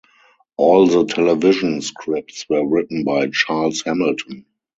[0.57, 4.47] All the television scripts were written by Charles Hamilton.